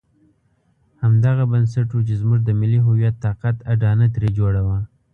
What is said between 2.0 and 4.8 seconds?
چې زموږ د ملي هویت طاقت اډانه ترې جوړه وه.